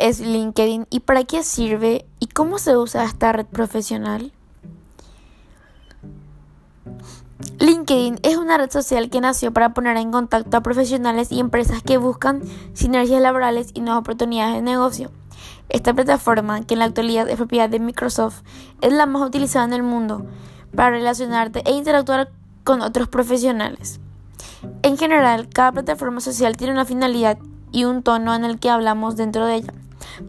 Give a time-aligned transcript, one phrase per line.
[0.00, 4.32] es LinkedIn y para qué sirve y cómo se usa esta red profesional?
[7.58, 11.82] LinkedIn es una red social que nació para poner en contacto a profesionales y empresas
[11.82, 12.42] que buscan
[12.74, 15.10] sinergias laborales y nuevas oportunidades de negocio.
[15.68, 18.42] Esta plataforma, que en la actualidad es propiedad de Microsoft,
[18.80, 20.26] es la más utilizada en el mundo
[20.74, 22.30] para relacionarte e interactuar
[22.64, 24.00] con otros profesionales.
[24.82, 27.38] En general, cada plataforma social tiene una finalidad
[27.72, 29.74] y un tono en el que hablamos dentro de ella.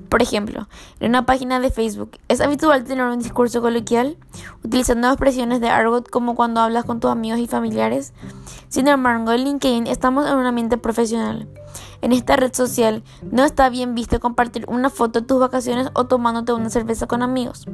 [0.09, 0.67] Por ejemplo,
[0.99, 4.17] en una página de Facebook es habitual tener un discurso coloquial
[4.63, 8.13] utilizando expresiones de argot como cuando hablas con tus amigos y familiares.
[8.69, 11.47] Sin embargo, en LinkedIn estamos en un ambiente profesional.
[12.01, 16.05] En esta red social no está bien visto compartir una foto de tus vacaciones o
[16.05, 17.67] tomándote una cerveza con amigos.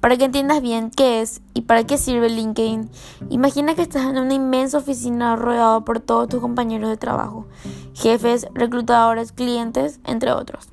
[0.00, 2.88] Para que entiendas bien qué es y para qué sirve LinkedIn,
[3.28, 7.46] imagina que estás en una inmensa oficina rodeado por todos tus compañeros de trabajo,
[7.94, 10.68] jefes, reclutadores, clientes, entre otros.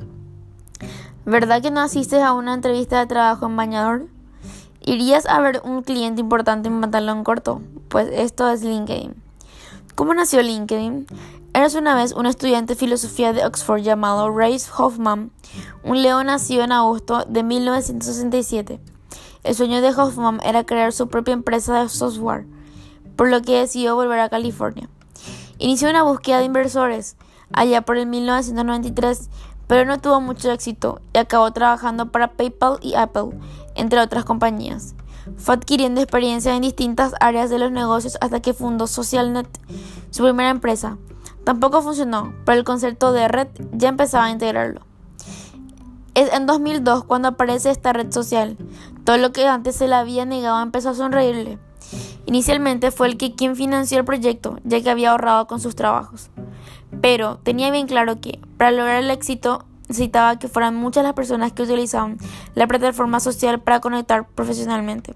[1.25, 4.07] ¿Verdad que no asistes a una entrevista de trabajo en bañador?
[4.81, 7.61] ¿Irías a ver un cliente importante en pantalón corto?
[7.87, 9.15] Pues esto es LinkedIn.
[9.95, 11.07] ¿Cómo nació LinkedIn?
[11.53, 15.31] Eres una vez un estudiante de filosofía de Oxford llamado Race Hoffman.
[15.83, 18.81] Un león nacido en agosto de 1967.
[19.45, 22.45] El sueño de Hoffman era crear su propia empresa de software,
[23.15, 24.89] por lo que decidió volver a California.
[25.57, 27.15] Inició una búsqueda de inversores
[27.53, 29.29] allá por el 1993,
[29.73, 33.31] pero no tuvo mucho éxito y acabó trabajando para PayPal y Apple,
[33.73, 34.93] entre otras compañías.
[35.37, 39.47] Fue adquiriendo experiencia en distintas áreas de los negocios hasta que fundó SocialNet,
[40.11, 40.99] su primera empresa.
[41.43, 44.81] Tampoco funcionó, pero el concepto de red ya empezaba a integrarlo.
[46.13, 48.57] Es en 2002 cuando aparece esta red social.
[49.03, 51.57] Todo lo que antes se le había negado empezó a sonreírle.
[52.27, 56.29] Inicialmente fue el que quien financió el proyecto, ya que había ahorrado con sus trabajos
[57.01, 61.53] pero tenía bien claro que para lograr el éxito necesitaba que fueran muchas las personas
[61.53, 62.17] que utilizaban
[62.55, 65.15] la plataforma social para conectar profesionalmente.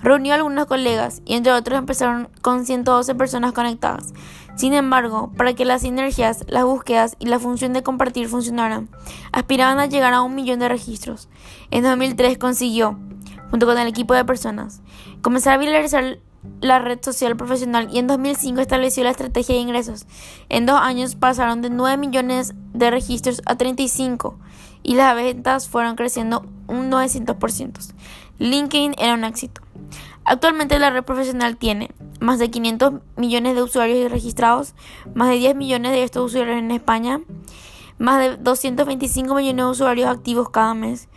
[0.00, 4.12] Reunió a algunos colegas y entre otros empezaron con 112 personas conectadas.
[4.56, 8.88] Sin embargo, para que las sinergias, las búsquedas y la función de compartir funcionaran,
[9.32, 11.28] aspiraban a llegar a un millón de registros.
[11.70, 12.98] En 2003 consiguió,
[13.50, 14.80] junto con el equipo de personas,
[15.20, 16.20] comenzar a viralizar
[16.60, 20.06] la red social profesional y en 2005 estableció la estrategia de ingresos.
[20.48, 24.38] En dos años pasaron de 9 millones de registros a 35
[24.82, 27.92] y las ventas fueron creciendo un 900%.
[28.38, 29.62] LinkedIn era un éxito.
[30.24, 31.90] Actualmente la red profesional tiene
[32.20, 34.74] más de 500 millones de usuarios registrados,
[35.14, 37.20] más de 10 millones de estos usuarios en España,
[37.98, 41.08] más de 225 millones de usuarios activos cada mes.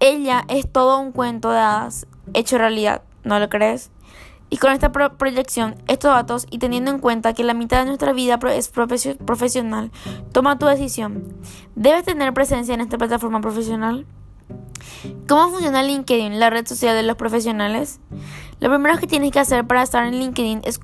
[0.00, 3.02] Ella es todo un cuento de hadas hecho realidad.
[3.24, 3.90] ¿No lo crees?
[4.50, 8.12] Y con esta proyección, estos datos y teniendo en cuenta que la mitad de nuestra
[8.14, 9.90] vida es profesional,
[10.32, 11.34] toma tu decisión.
[11.74, 14.06] ¿Debes tener presencia en esta plataforma profesional?
[15.28, 18.00] ¿Cómo funciona LinkedIn, la red social de los profesionales?
[18.60, 20.80] Lo primero que tienes que hacer para estar en LinkedIn es,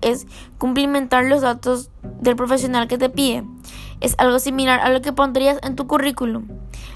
[0.00, 0.26] es
[0.58, 3.44] cumplimentar los datos del profesional que te pide.
[4.00, 6.48] Es algo similar a lo que pondrías en tu currículum.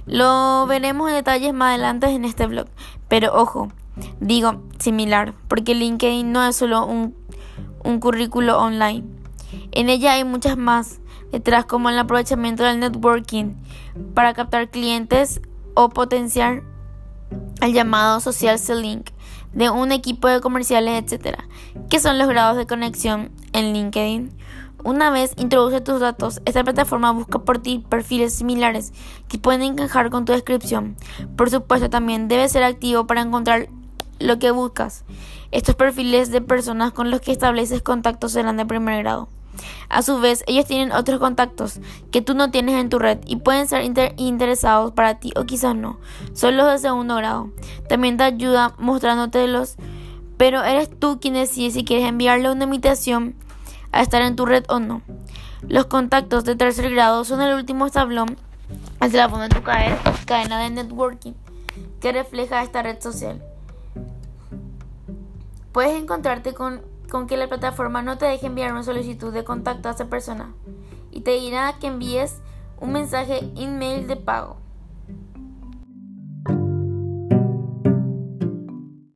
[0.06, 2.66] Lo veremos en detalles más adelante en este blog.
[3.08, 3.68] Pero ojo,
[4.20, 7.14] Digo similar, porque LinkedIn no es solo un,
[7.84, 9.04] un currículo online.
[9.72, 11.00] En ella hay muchas más
[11.32, 13.54] detrás, como el aprovechamiento del networking
[14.14, 15.40] para captar clientes
[15.74, 16.62] o potenciar
[17.60, 19.04] el llamado social selling
[19.52, 21.38] de un equipo de comerciales, etc.
[21.88, 24.30] ¿Qué son los grados de conexión en LinkedIn?
[24.88, 28.94] Una vez introduce tus datos, esta plataforma busca por ti perfiles similares
[29.28, 30.96] que pueden encajar con tu descripción.
[31.36, 33.68] Por supuesto, también debe ser activo para encontrar
[34.18, 35.04] lo que buscas.
[35.50, 39.28] Estos perfiles de personas con los que estableces contactos serán de primer grado.
[39.90, 43.36] A su vez, ellos tienen otros contactos que tú no tienes en tu red y
[43.36, 43.84] pueden ser
[44.16, 45.98] interesados para ti o quizás no.
[46.32, 47.50] Son los de segundo grado.
[47.90, 49.76] También te ayuda mostrándotelos,
[50.38, 53.34] pero eres tú quien decide si quieres enviarle una invitación
[53.92, 55.02] a estar en tu red o no.
[55.66, 58.36] Los contactos de tercer grado son el último establón
[59.00, 61.34] al teléfono de tu cadena de networking
[62.00, 63.42] que refleja esta red social.
[65.72, 66.82] Puedes encontrarte con,
[67.26, 70.52] que la plataforma no te deje enviar una solicitud de contacto a esa persona
[71.10, 72.40] y te dirá que envíes
[72.80, 74.56] un mensaje email de pago.